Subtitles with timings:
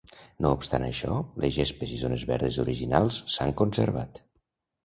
[0.43, 4.23] No obstant això, les gespes i zones verdes originals s'han conservat.